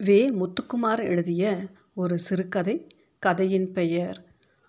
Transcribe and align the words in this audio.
வே 0.00 0.30
முத்துக்குமார் 0.30 1.00
எழுதிய 1.02 1.58
ஒரு 1.94 2.18
சிறுகதை 2.18 2.86
கதையின் 3.18 3.72
பெயர் 3.72 4.18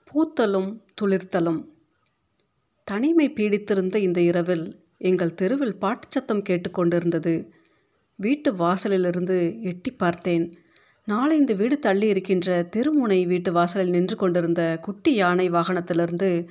பூத்தலும் 0.08 0.82
துளிர்த்தலும். 1.02 1.60
தனிமை 2.84 3.30
பீடித்திருந்த 3.30 3.96
இந்த 3.96 4.22
இரவில் 4.22 4.80
எங்கள் 4.98 5.34
தெருவில் 5.34 5.76
பாட்டு 5.78 6.08
சத்தம் 6.10 6.42
கேட்டுக்கொண்டிருந்தது 6.42 7.50
வீட்டு 8.16 8.54
வாசலிலிருந்து 8.54 9.62
எட்டி 9.62 9.92
பார்த்தேன். 9.92 10.54
நாலைந்து 11.06 11.56
வீடு 11.56 11.80
தள்ளி 11.80 12.08
இருக்கின்ற 12.08 12.70
தெருமுனை 12.76 13.28
வீட்டு 13.28 13.52
வாசலில் 13.52 13.90
நின்று 13.90 14.16
கொண்டிருந்த 14.16 14.78
குட்டி 14.82 15.14
யானை 15.14 15.50
வாகனத்திலிருந்து 15.50 16.48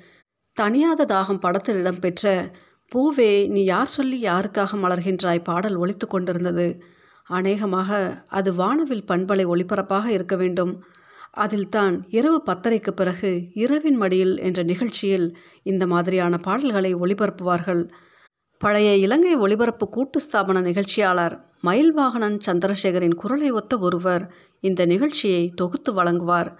தனியாத 0.61 1.09
தாகம் 1.15 1.41
படத்தில் 1.41 1.77
இடம்பெற்ற 1.77 2.53
பூவே 2.93 3.49
நீ 3.49 3.65
யார் 3.65 3.87
சொல்லி 3.87 4.23
யாருக்காக 4.23 4.71
மலர்கின்றாய்? 4.85 5.45
பாடல் 5.45 5.75
ஒழித்து 5.75 6.07
கொண்டிருந்தது. 6.07 6.69
அநேகமாக 7.29 8.25
அது 8.29 8.55
வானவில் 8.55 9.05
பண்பலை 9.09 9.45
ஒளிபரப்பாக 9.47 10.07
இருக்க 10.07 10.37
வேண்டும். 10.37 10.83
அதில்தான் 11.31 12.05
இரவு 12.09 12.43
பத்தரைக்கு 12.47 12.91
பிறகு 12.91 13.31
இரவின் 13.55 13.97
மடியில் 13.97 14.39
என்ற 14.39 14.63
நிகழ்ச்சியில் 14.63 15.37
இந்த 15.63 15.87
மாதிரியான 15.87 16.37
பாடல்களை 16.39 16.95
ஒளிபரப்புவார்கள். 16.95 17.83
பழைய 18.59 18.97
இலங்கை 18.97 19.35
ஒளிபரப்பு 19.35 19.89
கூட்டு 19.89 20.21
ஸ்தாபன 20.21 20.61
நிகழ்ச்சியாளர் 20.61 21.35
மயில்வாகனன் 21.67 22.39
சந்திரசேகரின் 22.47 23.15
குரலை 23.15 23.51
ஒத்த 23.51 23.79
ஒருவர் 23.79 24.25
இந்த 24.61 24.87
நிகழ்ச்சியை 24.87 25.53
தொகுத்து 25.55 25.93
வழங்குவார். 25.93 26.51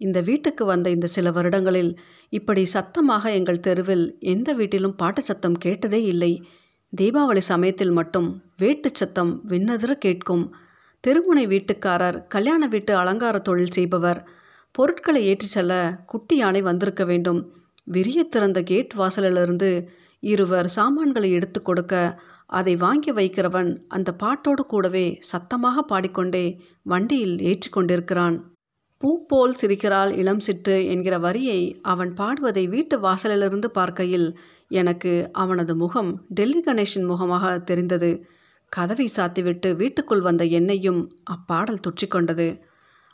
இந்த 0.00 0.20
வீட்டுக்கு 0.20 0.64
வந்த 0.64 0.90
இந்த 0.90 1.06
சில 1.06 1.30
வருடங்களில் 1.30 1.92
இப்படி 2.28 2.64
சத்தமாக 2.64 3.30
எங்கள் 3.30 3.60
தெருவில் 3.60 4.06
எந்த 4.18 4.52
வீட்டிலும் 4.52 4.96
பாட்டு 4.96 5.22
சத்தம் 5.22 5.58
கேட்டதே 5.58 6.02
இல்லை. 6.02 6.32
தீபாவளி 7.00 7.38
சமயத்தில் 7.38 7.90
மட்டும் 7.90 8.42
வேட்டு 8.56 8.90
சத்தம் 8.92 9.42
விண்ணதிர 9.48 9.92
கேட்கும். 9.94 10.54
தெருமுனை 11.04 11.44
வீட்டுக்காரர் 11.46 12.26
கல்யாண 12.26 12.66
வீட்டு 12.66 12.96
அலங்கார 12.96 13.38
தொழில் 13.38 13.70
செய்பவர். 13.70 14.28
பொருட்களை 14.70 15.26
ஏற்றிச் 15.26 15.54
செல்ல 15.54 16.02
குட்டி 16.06 16.36
யானை 16.36 16.62
வந்திருக்க 16.62 17.04
வேண்டும். 17.04 17.52
விரிய 17.84 18.24
திறந்த 18.24 18.62
கேட் 18.62 18.94
வாசலிலிருந்து 18.94 19.88
இருவர் 20.20 20.68
சாமான்களை 20.68 21.30
எடுத்து 21.30 21.62
கொடுக்க 21.62 22.22
அதை 22.46 22.76
வாங்கி 22.76 23.12
வைக்கிறவன் 23.12 23.82
அந்த 23.88 24.16
பாட்டோடு 24.22 24.64
கூடவே 24.66 25.18
சத்தமாக 25.20 25.82
பாடிக்கொண்டே 25.82 26.60
வண்டியில் 26.82 27.40
ஏற்றி 27.40 27.70
கொண்டிருக்கிறான். 27.70 28.53
பூ 29.04 29.24
போல் 29.26 29.56
சிரிக்கிறாள் 29.60 30.10
இளம் 30.16 30.40
சிட்டு 30.46 30.74
என்கிற 30.86 31.14
வரியை 31.18 31.58
அவன் 31.82 32.12
பாடுவதை 32.14 32.62
வீட்டு 32.68 32.96
வாசலிலிருந்து 32.98 33.66
பார்க்கையில் 33.66 34.38
எனக்கு 34.68 35.12
அவனது 35.32 35.76
முகம் 35.76 36.24
டெல்லி 36.28 36.60
கணேஷின் 36.60 37.04
முகமாக 37.04 37.58
தெரிந்தது. 37.58 38.10
கதவை 38.68 39.08
சாத்திவிட்டு 39.16 39.70
வீட்டுக்குள் 39.76 40.20
வந்த 40.20 40.44
என்னையும் 40.44 41.00
அப்பாடல் 41.24 41.82
தொற்றிக்கொண்டது 41.86 42.48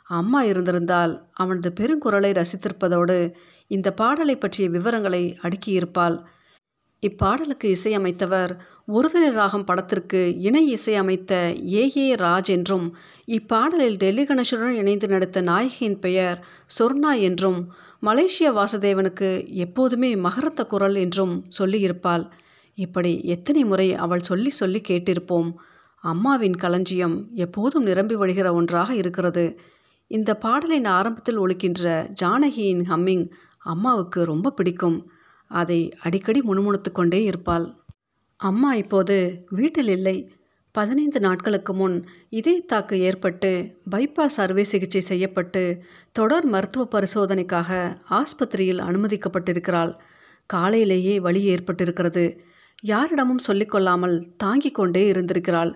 அம்மா 0.03 0.43
இருந்திருந்தால் 0.43 1.15
அவனது 1.33 1.71
பெருங்குரலை 1.79 2.31
ரசித்திருப்பதோடு 2.39 3.33
இந்த 3.67 3.91
பாடலை 3.93 4.37
பற்றிய 4.37 4.69
விவரங்களை 4.69 5.23
அடுக்கியிருப்பாள். 5.41 6.17
இப்பாடலுக்கு 7.03 7.75
இசையமைத்தவர் 7.75 8.51
ஒருதலை 8.87 9.31
ராகம் 9.31 9.63
படத்திற்கு 9.63 10.39
இணை 10.39 10.77
இசையமைத்த 10.77 11.31
ஏ. 11.73 11.91
ஏ. 11.97 12.15
ராஜ் 12.15 12.45
என்றும் 12.45 12.85
இப்பாடலில் 13.27 13.97
டெல்லி 13.97 14.23
கணேஷுடன் 14.23 14.69
இணைந்து 14.69 15.07
நடித்த 15.07 15.41
நாயகியின் 15.41 15.99
பெயர் 15.99 16.37
சொர்ணா 16.79 17.19
என்றும் 17.19 17.59
மலேசிய 17.99 18.51
வாசுதேவனுக்கு 18.51 19.29
எப்போதுமே 19.47 20.15
மகரத்த 20.15 20.65
குரல் 20.65 20.95
என்றும் 20.95 21.45
சொல்லியிருப்பாள். 21.59 22.25
இப்படி 22.77 23.23
எத்தனை 23.25 23.63
முறை 23.63 23.93
அவள் 23.95 24.19
சொல்லி 24.19 24.49
சொல்லி 24.49 24.81
கேட்டிருப்போம். 24.87 25.49
அம்மாவின் 26.03 26.55
களஞ்சியம் 26.55 27.27
எப்போதும் 27.35 27.83
நிரம்பி 27.83 28.15
வழிகிற 28.15 28.53
ஒன்றாக 28.53 28.95
இருக்கிறது. 28.95 29.45
இந்த 30.07 30.37
பாடலின் 30.37 30.85
ஆரம்பத்தில் 30.85 31.39
ஒழிக்கின்ற 31.39 31.83
ஜானகியின் 32.21 32.83
ஹம்மிங் 32.89 33.25
அம்மாவுக்கு 33.65 34.25
ரொம்ப 34.25 34.51
பிடிக்கும். 34.51 34.99
அதை 35.51 35.79
அடிக்கடி 35.99 36.39
முணுமுணுத்து 36.39 36.91
கொண்டே 36.91 37.23
இருப்பாள். 37.23 37.65
அம்மா 38.37 38.73
இப்போது 38.73 39.45
வீட்டில் 39.49 39.87
இல்லை. 39.87 40.31
பதினைந்து 40.71 41.19
நாட்களுக்கு 41.19 41.73
முன் 41.73 42.05
இதயத்தாக்கு 42.31 42.93
ஏற்பட்டு 42.93 43.49
பைபாஸ் 43.91 44.37
அறுவை 44.37 44.63
சிகிச்சை 44.63 45.01
செய்யப்பட்டு 45.01 45.83
தொடர் 46.11 46.45
மருத்துவ 46.45 46.87
பரிசோதனைக்காக 46.91 47.97
ஆஸ்பத்திரியில் 48.09 48.81
அனுமதிக்கப்பட்டிருக்கிறாள். 48.87 49.93
காலையிலேயே 50.45 51.19
வலி 51.19 51.41
ஏற்பட்டிருக்கிறது. 51.55 52.39
யாரிடமும் 52.83 53.45
சொல்லிக்கொள்ளாமல் 53.47 54.15
தாங்கிக் 54.37 54.73
கொண்டே 54.73 55.11
இருந்திருக்கிறாள். 55.11 55.73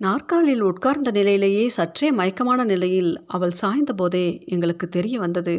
நாற்காலில் 0.00 0.60
உட்கார்ந்த 0.60 1.10
நிலையிலேயே 1.10 1.68
சற்றே 1.68 2.12
மயக்கமான 2.12 2.64
நிலையில் 2.64 3.24
அவள் 3.26 3.54
சாய்ந்தபோதே 3.60 4.26
எங்களுக்கு 4.46 4.88
தெரிய 4.88 5.18
வந்தது. 5.18 5.56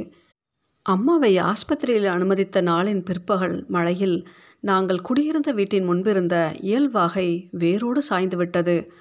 அம்மாவை 0.85 1.37
ஆஸ்பத்திரியில் 1.37 2.05
அனுமதித்த 2.05 2.61
நாளின் 2.61 3.03
பிற்பகல் 3.03 3.65
மழையில் 3.67 4.27
நாங்கள் 4.59 5.01
குடியிருந்த 5.01 5.51
வீட்டின் 5.51 5.83
முன்பிருந்த 5.83 6.35
இயல்வாகை 6.61 7.49
வேரோடு 7.51 8.01
சாய்ந்து 8.01 8.37
விட்டது 8.37 8.91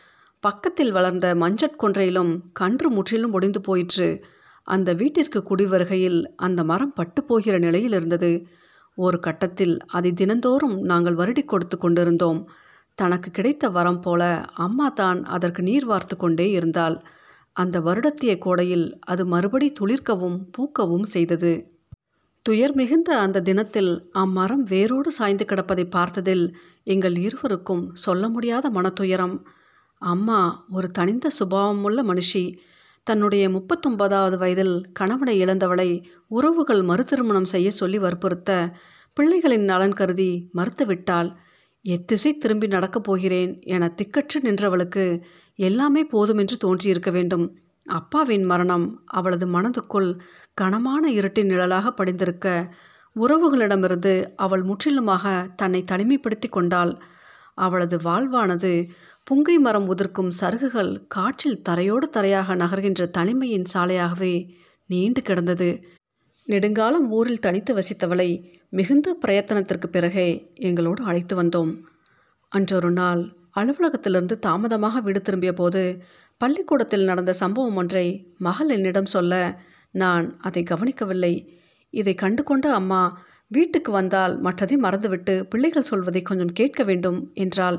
பக்கத்தில் 0.41 0.93
வளர்ந்த 0.93 1.35
மஞ்சட்கொன்றையிலும் 1.35 2.31
கன்று 2.53 2.91
முற்றிலும் 2.91 3.33
ஒடிந்து 3.33 3.61
போயிற்று. 3.61 4.23
அந்த 4.63 4.93
வீட்டிற்கு 4.93 5.43
குடி 5.43 5.67
வருகையில் 5.67 6.21
அந்த 6.37 6.65
மரம் 6.65 6.93
பட்டு 6.93 7.25
போகிற 7.25 7.59
நிலையில் 7.59 7.93
இருந்தது. 7.93 8.47
ஒரு 8.95 9.19
கட்டத்தில் 9.19 9.77
அதை 9.87 10.13
தினந்தோறும் 10.13 10.81
நாங்கள் 10.83 11.15
வருடி 11.15 11.45
கொடுத்து 11.45 11.79
கொண்டிருந்தோம். 11.79 12.49
தனக்கு 12.95 13.31
கிடைத்த 13.31 13.69
வரம் 13.69 14.01
போல 14.01 14.23
அம்மா 14.55 14.89
தான் 14.89 15.25
அதற்கு 15.25 15.63
நீர் 15.63 15.85
வார்த்து 15.85 16.17
கொண்டே 16.17 16.51
இருந்தாள். 16.51 16.99
அந்த 17.53 17.81
வருடத்திய 17.81 18.39
கோடையில் 18.39 18.99
அது 19.01 19.27
மறுபடி 19.27 19.73
துளிர்க்கவும் 19.81 20.39
பூக்கவும் 20.59 21.07
செய்தது. 21.07 21.72
துயர் 22.43 22.75
மிகுந்த 22.75 23.19
அந்த 23.19 23.41
தினத்தில் 23.41 24.11
அம்மரம் 24.15 24.63
வேரோடு 24.69 25.11
சாய்ந்து 25.11 25.45
கிடப்பதை 25.45 25.85
பார்த்ததில் 25.91 26.55
எங்கள் 26.85 27.17
இருவருக்கும் 27.17 27.95
சொல்ல 27.95 28.29
முடியாத 28.29 28.71
மனத்துயரம். 28.71 29.43
அம்மா 29.99 30.65
ஒரு 30.71 30.91
தனிந்த 30.91 31.31
சுபாவமுள்ள 31.39 32.03
மனுஷி. 32.03 32.57
தன்னுடைய 33.03 33.49
முப்பத்தொன்பதாவது 33.49 34.39
வயதில் 34.39 34.93
கணவனை 34.93 35.45
இழந்தவளை 35.45 36.05
உறவுகள் 36.29 36.81
மறுதிருமணம் 36.81 37.45
செய்ய 37.45 37.71
சொல்லி 37.71 37.99
வற்புறுத்த 37.99 38.73
பிள்ளைகளின் 39.21 39.65
நலன் 39.65 39.93
கருதி 39.93 40.51
மறுத்துவிட்டாள். 40.55 41.37
எத்திசை 41.83 42.39
திரும்பி 42.39 42.67
நடக்கப் 42.67 43.05
போகிறேன் 43.05 43.61
என 43.61 43.95
திக்கற்று 44.03 44.41
நின்றவளுக்கு 44.43 45.23
எல்லாமே 45.55 46.05
போதுமென்று 46.05 46.57
தோன்றியிருக்க 46.57 47.11
வேண்டும். 47.11 47.59
அப்பாவின் 47.87 48.43
மரணம் 48.43 49.03
அவளது 49.05 49.47
மனதுக்குள் 49.47 50.21
கனமான 50.61 51.11
இருட்டின் 51.13 51.47
நிழலாக 51.47 51.91
படிந்திருக்க 51.91 52.75
உறவுகளிடமிருந்து 53.17 54.33
அவள் 54.37 54.63
முற்றிலுமாக 54.63 55.47
தன்னை 55.57 55.85
தனிமைப்படுத்தி 55.93 56.49
கொண்டாள். 56.49 56.99
அவளது 57.55 57.97
வாழ்வானது 57.97 58.89
புங்கை 59.31 59.57
மரம் 59.59 59.95
உதிர்க்கும் 59.95 60.33
சருகுகள் 60.41 61.07
காற்றில் 61.09 61.63
தரையோடு 61.69 62.07
தரையாக 62.13 62.55
நகர்கின்ற 62.55 63.11
தனிமையின் 63.11 63.67
சாலையாகவே 63.75 64.51
நீண்டு 64.87 65.23
கிடந்தது. 65.23 65.85
நெடுங்காலம் 66.45 67.11
ஊரில் 67.11 67.39
தனித்து 67.39 67.75
வசித்தவளை 67.75 68.45
மிகுந்த 68.69 69.17
பிரயத்தனத்திற்கு 69.27 69.87
பிறகே 69.87 70.53
எங்களோடு 70.55 71.03
அழைத்து 71.03 71.43
வந்தோம். 71.43 71.73
அன்றொரு 72.49 72.91
நாள் 72.91 73.42
அலுவலகத்திலிருந்து 73.55 74.39
தாமதமாக 74.39 75.01
வீடு 75.01 75.23
திரும்பிய 75.23 75.53
போது 75.53 76.03
பள்ளிக்கூடத்தில் 76.39 77.05
நடந்த 77.05 77.33
சம்பவம் 77.33 77.77
ஒன்றை 77.77 78.33
மகள் 78.39 78.69
என்னிடம் 78.69 79.05
சொல்ல 79.05 79.61
நான் 79.91 80.39
அதை 80.39 80.63
கவனிக்கவில்லை. 80.63 81.35
இதை 81.91 82.15
கண்டு 82.15 82.43
கொண்டு 82.43 82.73
அம்மா 82.73 83.21
வீட்டுக்கு 83.47 83.93
வந்தால் 83.93 84.41
மற்றதை 84.43 84.77
மறந்துவிட்டு 84.77 85.43
பிள்ளைகள் 85.43 85.83
சொல்வதை 85.83 86.23
கொஞ்சம் 86.23 86.53
கேட்க 86.53 86.83
வேண்டும் 86.83 87.31
என்றாள். 87.35 87.79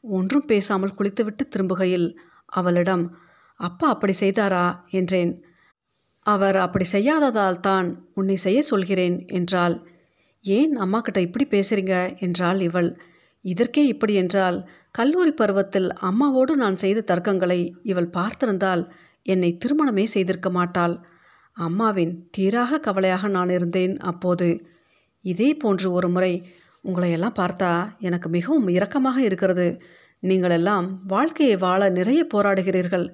ஒன்றும் 0.00 0.44
பேசாமல் 0.44 0.94
குளித்துவிட்டு 0.94 1.48
திரும்புகையில் 1.48 2.18
அவளிடம் 2.46 3.16
அப்பா 3.60 3.88
அப்படி 3.88 4.14
செய்தாரா? 4.20 4.80
என்றேன். 4.90 5.42
அவர் 6.22 6.56
அப்படி 6.56 6.84
செய்யாததால் 6.92 7.60
தான் 7.60 8.10
உன்னை 8.14 8.36
செய்ய 8.36 8.62
சொல்கிறேன் 8.62 9.26
என்றாள். 9.26 9.86
ஏன் 10.40 10.74
அம்மா 10.76 11.00
கிட்ட 11.00 11.20
இப்படி 11.20 11.46
பேசுறீங்க? 11.50 12.18
என்றாள் 12.18 12.60
இவள். 12.60 12.90
இதற்கே 13.44 13.86
இப்படி 13.86 14.14
என்றால் 14.14 14.58
கல்லூரி 14.98 15.32
பருவத்தில் 15.32 15.92
அம்மாவோடு 16.00 16.52
நான் 16.52 16.76
செய்த 16.76 17.14
தர்க்கங்களை 17.14 17.72
இவள் 17.82 18.08
பார்த்திருந்தால் 18.08 18.90
என்னை 19.22 19.58
திருமணமே 19.62 20.02
செய்திருக்க 20.02 20.50
மாட்டாள். 20.50 20.94
அம்மாவின் 21.52 22.28
தீராக 22.30 22.78
கவலையாக 22.78 23.28
நான் 23.28 23.48
இருந்தேன் 23.48 23.96
அப்போது. 23.96 24.60
இதே 25.20 25.54
போன்று 25.54 25.92
ஒரு 25.92 26.08
முறை 26.08 26.32
உங்களையெல்லாம் 26.84 27.38
பார்த்தா 27.38 27.90
எனக்கு 27.98 28.28
மிகவும் 28.28 28.68
இரக்கமாக 28.68 29.16
இருக்கிறது. 29.16 29.80
நீங்களெல்லாம் 30.22 30.88
வாழ்க்கையை 31.06 31.56
வாழ 31.56 31.88
நிறைய 31.88 32.26
போராடுகிறீர்கள். 32.34 33.06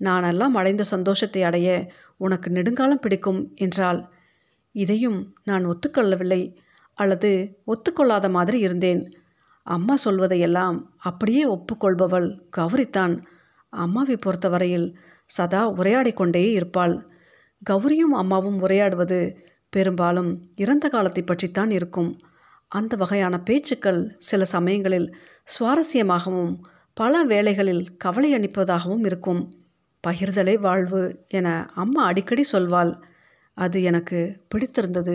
நானெல்லாம் 0.00 0.54
அடைந்த 0.54 0.84
சந்தோஷத்தை 0.84 1.42
அடைய 1.42 1.68
உனக்கு 2.16 2.50
நெடுங்காலம் 2.50 3.00
பிடிக்கும் 3.00 3.52
என்றால் 3.54 4.12
இதையும் 4.72 5.34
நான் 5.44 5.66
ஒத்துக்கொள்ளவில்லை. 5.66 6.42
அல்லது 6.94 7.60
ஒத்துக்கொள்ளாத 7.66 8.30
மாதிரி 8.30 8.58
இருந்தேன். 8.58 9.02
அம்மா 9.68 9.94
சொல்வதையெல்லாம் 10.04 10.76
அப்படியே 10.98 11.42
ஒப்புக்கொள்பவள் 11.48 12.28
கௌரித்தான். 12.56 13.14
அம்மாவை 13.72 14.16
பொறுத்தவரையில் 14.16 14.88
சதா 15.26 15.68
உரையாடி 15.68 16.12
கொண்டே 16.12 16.50
இருப்பாள். 16.52 16.94
கௌரியும் 17.70 18.14
அம்மாவும் 18.14 18.58
உரையாடுவது 18.62 19.18
பெரும்பாலும் 19.70 20.30
இறந்த 20.56 20.88
காலத்தை 20.88 21.22
பற்றித்தான் 21.22 21.70
இருக்கும். 21.70 22.10
அந்த 22.68 22.96
வகையான 22.96 23.34
பேச்சுக்கள் 23.38 24.00
சில 24.18 24.44
சமயங்களில் 24.44 25.08
சுவாரஸ்யமாகவும் 25.52 26.52
பல 26.94 27.24
வேளைகளில் 27.24 27.84
கவலை 27.96 28.30
அளிப்பதாகவும் 28.34 29.04
இருக்கும். 29.04 29.42
பகிர்தலே 30.04 30.58
வாழ்வு 30.58 31.02
என 31.28 31.48
அம்மா 31.74 32.04
அடிக்கடி 32.04 32.44
சொல்வாள். 32.52 32.92
அது 33.56 33.82
எனக்கு 33.82 34.18
பிடித்திருந்தது. 34.48 35.14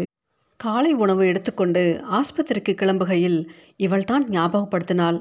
காலை 0.63 0.91
உணவு 0.93 1.23
எடுத்துக்கொண்டு 1.25 1.81
ஆஸ்பத்திரிக்கு 2.17 2.73
கிளம்புகையில் 2.81 3.39
இவள்தான் 3.75 4.25
ஞாபகப்படுத்தினாள். 4.29 5.17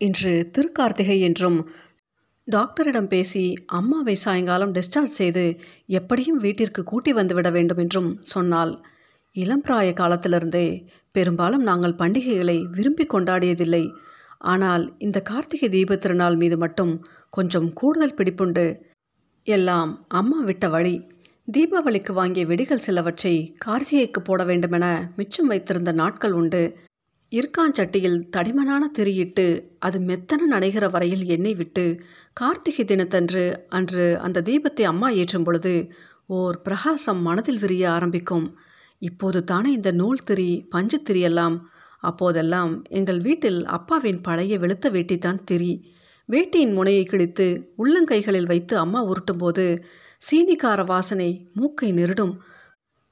இன்று 0.00 0.32
திருக்கார்த்திகை 0.54 1.16
என்றும் 1.18 1.58
டாக்டரிடம் 2.48 3.08
பேசி 3.08 3.42
அம்மாவை 3.66 4.14
சாயங்காலம் 4.14 4.74
டிஸ்சார்ஜ் 4.74 5.18
செய்து 5.20 5.44
எப்படியும் 5.86 6.36
வீட்டிற்கு 6.36 6.82
கூட்டி 6.82 7.12
வந்துவிட 7.12 7.50
வேண்டும் 7.52 7.76
என்றும் 7.76 8.10
சொன்னாள். 8.24 8.72
இளம்பிராய 9.36 9.88
காலத்திலிருந்தே 9.92 10.66
பெரும்பாலும் 11.12 11.62
நாங்கள் 11.62 11.98
பண்டிகைகளை 11.98 12.58
விரும்பி 12.70 13.06
கொண்டாடியதில்லை. 13.06 13.84
ஆனால் 14.38 14.84
இந்த 14.98 15.20
கார்த்திகை 15.20 15.68
தீப 15.68 15.96
திருநாள் 15.96 16.36
மீது 16.36 16.58
மட்டும் 16.58 16.94
கொஞ்சம் 17.30 17.68
கூடுதல் 17.72 18.16
பிடிப்புண்டு. 18.16 18.66
எல்லாம் 19.46 19.92
அம்மா 20.08 20.40
விட்ட 20.40 20.68
வழி. 20.68 20.96
தீபாவளிக்கு 21.48 22.12
வாங்கிய 22.12 22.46
வெடிகள் 22.46 22.84
சிலவற்றை 22.84 23.32
கார்த்திகைக்கு 23.64 24.20
போட 24.24 24.44
வேண்டுமென 24.44 24.86
மிச்சம் 25.16 25.46
வைத்திருந்த 25.46 25.92
நாட்கள் 25.92 26.32
உண்டு. 26.32 26.62
இருக்காஞ்சட்டியில் 27.32 28.16
தடிமனான 28.36 28.82
திரியிட்டு 28.98 29.44
அது 29.78 29.98
மெத்தன 30.00 30.48
நனைகிற 30.52 30.84
வரையில் 30.90 31.24
எண்ணெய் 31.26 31.54
விட்டு 31.54 31.84
கார்த்திகை 32.32 32.84
தினத்தன்று 32.84 33.44
அன்று 33.68 34.06
அந்த 34.18 34.42
தீபத்தை 34.42 34.82
அம்மா 34.82 35.10
ஏற்றும் 35.20 35.44
பொழுது 35.44 35.74
ஓர் 36.38 36.58
பிரகாசம் 36.62 37.20
மனதில் 37.22 37.58
விரிய 37.58 37.84
ஆரம்பிக்கும். 37.90 38.46
இப்போது 39.02 39.42
தானே 39.44 39.72
இந்த 39.72 39.92
நூல் 39.92 40.24
திரி 40.24 40.50
பஞ்சு 40.70 41.00
திரியெல்லாம் 41.10 41.58
அப்போதெல்லாம் 42.02 42.72
எங்கள் 42.90 43.20
வீட்டில் 43.20 43.60
அப்பாவின் 43.76 44.20
பழைய 44.20 44.54
வெளுத்த 44.58 44.90
வேட்டி 44.90 45.18
தான் 45.18 45.44
திரி. 45.44 45.72
வேட்டியின் 46.32 46.74
முனையை 46.74 47.04
கிழித்து 47.04 47.72
உள்ளங்கைகளில் 47.78 48.46
வைத்து 48.46 48.78
அம்மா 48.78 49.04
உருட்டும்போது 49.04 49.82
சீனிக்கார 50.18 50.86
வாசனை 50.86 51.50
மூக்கை 51.54 51.92
நெருடும். 51.92 52.42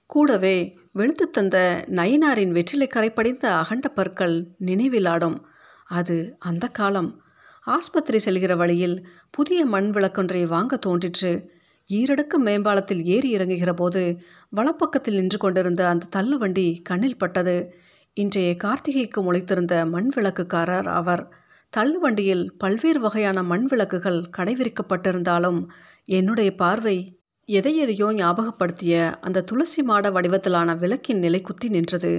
கூடவே 0.06 0.76
வெளுத்து 0.92 1.30
தந்த 1.30 1.84
நயினாரின் 1.88 2.50
வெற்றிலை 2.50 2.88
கரைப்படைந்த 2.94 3.46
அகண்ட 3.46 3.88
பற்கள் 3.88 4.48
நினைவிலாடும். 4.60 5.40
அது 5.86 6.36
அந்த 6.38 6.66
காலம். 6.66 7.22
ஆஸ்பத்திரி 7.64 8.18
செல்கிற 8.24 8.56
வழியில் 8.56 9.08
புதிய 9.30 9.66
மண் 9.66 9.90
விளக்கொன்றை 9.94 10.46
வாங்க 10.46 10.76
தோன்றிற்று. 10.76 11.50
ஈரடுக்கு 11.90 12.38
மேம்பாலத்தில் 12.38 13.02
ஏறி 13.02 13.36
இறங்குகிற 13.36 13.72
போது 13.72 14.18
வலப்பக்கத்தில் 14.56 15.14
நின்று 15.14 15.38
கொண்டிருந்த 15.38 15.88
அந்த 15.88 16.06
தள்ளுவண்டி 16.16 16.82
கண்ணில் 16.82 17.18
பட்டது. 17.18 17.74
இன்றைய 18.14 18.56
கார்த்திகைக்கு 18.64 19.22
முளைத்திருந்த 19.22 19.90
மண் 19.90 20.10
விளக்குக்காரர் 20.16 20.86
அவர். 20.86 21.41
தள்ளுவண்டியில் 21.76 22.44
பல்வேறு 22.58 23.00
வகையான 23.00 23.42
மண் 23.42 23.66
விளக்குகள் 23.66 24.20
கடைவிரிக்கப்பட்டிருந்தாலும் 24.36 25.60
என்னுடைய 26.04 26.54
பார்வை 26.54 26.98
எதை 27.48 27.76
எதையோ 27.76 28.08
ஞாபகப்படுத்திய 28.12 28.94
அந்த 29.20 29.40
துளசி 29.40 29.82
மாட 29.82 30.10
வடிவத்திலான 30.10 30.78
விளக்கின் 30.78 31.18
நிலை 31.18 31.40
குத்தி 31.40 31.68
நின்றது. 31.68 32.12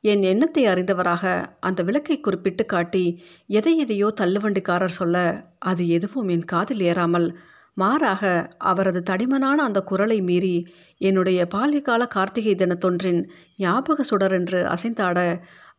என் 0.00 0.22
எண்ணத்தை 0.22 0.66
அறிந்தவராக 0.66 1.24
அந்த 1.60 1.82
விளக்கை 1.82 2.20
குறிப்பிட்டு 2.20 2.66
காட்டி 2.66 3.04
எதை 3.46 3.78
எதையோ 3.78 4.12
தள்ளுவண்டிக்காரர் 4.20 4.96
சொல்ல 4.98 5.16
அது 5.58 5.88
எதுவும் 5.88 6.28
என் 6.28 6.44
காதில் 6.44 6.80
ஏறாமல் 6.80 7.28
மாறாக 7.74 8.54
அவரது 8.58 9.02
தடிமனான 9.10 9.58
அந்த 9.62 9.80
குரலை 9.82 10.20
மீறி 10.20 10.66
என்னுடைய 11.00 11.48
பால்யகால 11.54 12.06
கார்த்திகை 12.06 12.54
தினத்தொன்றின் 12.54 13.20
ஞாபக 13.56 14.02
சுடர் 14.02 14.32
என்று 14.32 14.60
அசைந்தாட 14.64 15.18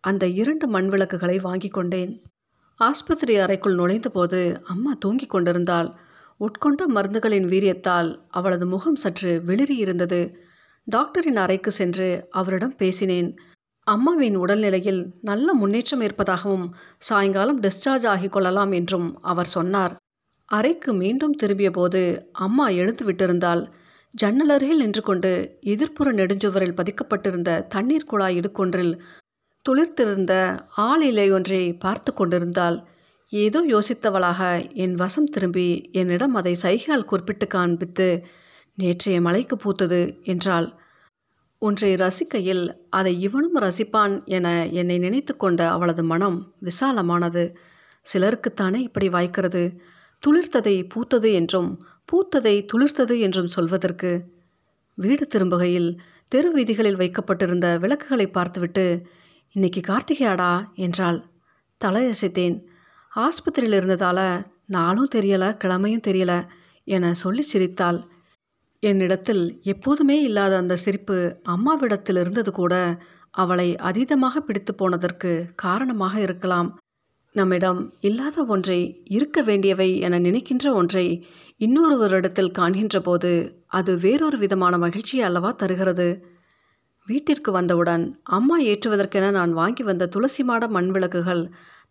அந்த 0.01 0.27
இரண்டு 0.27 0.67
மண் 0.67 0.87
விளக்குகளை 0.87 1.39
வாங்கி 1.39 1.67
கொண்டேன். 1.67 2.13
ஆஸ்பத்திரி 2.87 3.35
அறைக்குள் 3.35 3.75
நுழைந்தபோது 3.75 4.39
அம்மா 4.63 4.91
தூங்கிக் 4.99 5.29
கொண்டிருந்தாள். 5.29 5.89
உட்கொண்ட 6.39 6.81
மருந்துகளின் 6.87 7.47
வீரியத்தால் 7.47 8.09
அவளது 8.29 8.65
முகம் 8.65 8.95
சற்று 8.95 9.31
வெளிரியிருந்தது 9.47 10.19
டாக்டரின் 10.87 11.35
அறைக்கு 11.35 11.71
சென்று 11.71 12.07
அவரிடம் 12.31 12.75
பேசினேன். 12.75 13.29
அம்மாவின் 13.87 14.37
உடல்நிலையில் 14.37 15.01
நல்ல 15.21 15.53
முன்னேற்றம் 15.53 16.01
இருப்பதாகவும் 16.01 16.65
சாயங்காலம் 16.97 17.61
டிஸ்சார்ஜ் 17.61 18.07
ஆகிக் 18.13 18.33
கொள்ளலாம் 18.35 18.71
என்றும் 18.71 19.07
அவர் 19.21 19.53
சொன்னார். 19.55 19.93
அறைக்கு 20.49 20.91
மீண்டும் 20.93 21.37
திரும்பிய 21.41 21.71
போது 21.71 22.01
அம்மா 22.45 22.65
எழுந்து 22.81 23.03
விட்டிருந்தாள். 23.05 23.63
ஜன்னலருகில் 24.13 24.81
நின்று 24.83 25.01
கொண்டு 25.01 25.31
எதிர்ப்புற 25.65 26.07
நெடுஞ்சுவரில் 26.19 26.77
பதிக்கப்பட்டிருந்த 26.79 27.51
தண்ணீர் 27.67 28.09
குழாய் 28.11 28.37
இடுக்கொன்றில் 28.39 28.93
துளிர்த்திருந்த 29.65 30.33
ஆளிலை 30.77 31.27
ஒன்றை 31.31 31.73
பார்த்து 31.73 32.11
கொண்டிருந்தாள். 32.13 32.77
ஏதோ 33.31 33.59
யோசித்தவளாக 33.67 34.41
என் 34.73 34.95
வசம் 34.95 35.29
திரும்பி 35.29 35.67
என்னிடம் 35.91 36.33
அதை 36.33 36.53
சைகால் 36.63 37.05
குறிப்பிட்டு 37.05 37.47
காண்பித்து 37.47 38.07
நேற்றைய 38.77 39.17
மலைக்கு 39.21 39.55
பூத்தது 39.55 40.01
என்றாள். 40.23 40.67
ஒன்றை 41.61 41.91
ரசிக்கையில் 41.95 42.63
அதை 42.89 43.13
இவனும் 43.21 43.57
ரசிப்பான் 43.59 44.15
என 44.27 44.47
என்னை 44.71 44.97
நினைத்து 44.97 45.33
கொண்ட 45.35 45.61
அவளது 45.69 46.03
மனம் 46.03 46.37
விசாலமானது. 46.61 47.43
சிலருக்குத்தானே 48.05 48.79
இப்படி 48.79 49.07
வாய்க்கிறது? 49.09 49.63
துளிர்த்ததை 50.23 50.75
பூத்தது 50.93 51.29
என்றும் 51.33 51.69
பூத்ததை 52.11 52.55
துளிர்த்தது 52.73 53.15
என்றும் 53.19 53.47
சொல்வதற்கு. 53.47 54.11
வீடு 54.97 55.25
திரும்புகையில் 55.33 55.89
தெரு 56.31 56.49
வீதிகளில் 56.51 56.95
வைக்கப்பட்டிருந்த 56.95 57.67
விளக்குகளை 57.77 58.27
பார்த்துவிட்டு 58.29 58.85
இன்னைக்கு 59.55 59.81
கார்த்திகையாடா? 59.87 60.73
என்றாள். 60.73 61.23
தலையசைத்தேன். 61.85 62.63
ஆஸ்பத்திரியில் 63.15 63.77
இருந்ததால 63.79 64.43
நாளும் 64.65 65.09
தெரியல 65.15 65.57
கிழமையும் 65.63 66.05
தெரியல 66.07 66.47
என 66.83 67.13
சொல்லி 67.13 67.41
சிரித்தாள். 67.41 68.03
என்னிடத்தில் 68.79 69.59
எப்போதுமே 69.63 70.21
இல்லாத 70.21 70.57
அந்த 70.57 70.75
சிரிப்பு 70.75 71.39
அம்மாவிடத்தில் 71.43 72.17
இருந்தது 72.17 72.51
கூட 72.51 72.97
அவளை 73.31 73.75
அதீதமாக 73.75 74.37
பிடித்து 74.37 74.75
போனதற்கு 74.75 75.49
காரணமாக 75.55 76.19
இருக்கலாம். 76.19 76.77
நம்மிடம் 77.31 77.93
இல்லாத 77.99 78.45
ஒன்றை 78.45 79.01
இருக்க 79.05 79.41
வேண்டியவை 79.41 79.99
என 79.99 80.19
நினைக்கின்ற 80.19 80.73
ஒன்றை 80.73 81.27
இன்னொருவரிடத்தில் 81.59 82.51
காண்கின்ற 82.51 82.99
போது 82.99 83.63
அது 83.67 83.97
வேறொரு 83.97 84.37
விதமான 84.37 84.77
மகிழ்ச்சி 84.77 85.21
அல்லவா 85.21 85.51
தருகிறது? 85.51 86.25
வீட்டிற்கு 87.07 87.51
வந்தவுடன் 87.51 88.03
அம்மா 88.23 88.59
ஏற்றுவதற்கென 88.61 89.31
நான் 89.31 89.53
வாங்கி 89.53 89.83
வந்த 89.83 90.05
துளசி 90.07 90.43
மாட 90.43 90.67
மண் 90.67 90.91
விளக்குகள் 90.91 91.41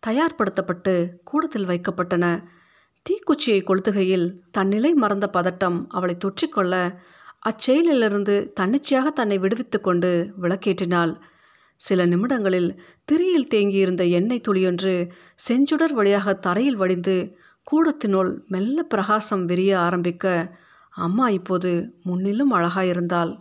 தயார்படுத்தப்பட்டு 0.07 0.93
கூடத்தில் 1.23 1.67
வைக்கப்பட்டன. 1.67 2.25
தீக்குச்சியை 3.05 3.59
கொளுத்துகையில் 3.63 4.27
தன்னிலை 4.51 4.93
மறந்த 4.93 5.29
பதட்டம் 5.33 5.77
அவளை 5.87 6.17
தொற்றிக்கொள்ள 6.25 6.73
அச்செயலிலிருந்து 7.49 8.35
தன்னிச்சையாக 8.53 9.07
தன்னை 9.09 9.37
விடுவித்து 9.37 9.79
கொண்டு 9.81 10.11
விளக்கேற்றினாள். 10.41 11.13
சில 11.79 12.05
நிமிடங்களில் 12.05 12.69
திரியில் 13.11 13.49
தேங்கியிருந்த 13.53 14.03
எண்ணெய் 14.09 14.45
துளியொன்று 14.47 14.93
செஞ்சுடர் 15.47 15.93
வழியாக 15.93 16.33
தரையில் 16.33 16.75
வடிந்து 16.75 17.15
கூடத்தினுள் 17.67 18.31
மெல்ல 18.47 18.83
பிரகாசம் 18.83 19.45
விரிய 19.45 19.79
ஆரம்பிக்க 19.79 20.25
அம்மா 20.95 21.29
இப்போது 21.29 21.71
முன்னிலும் 22.03 22.53
அழகாயிருந்தாள். 22.53 23.31